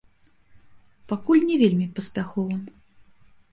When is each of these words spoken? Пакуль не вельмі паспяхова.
Пакуль 1.11 1.45
не 1.51 1.59
вельмі 1.65 1.87
паспяхова. 2.01 2.55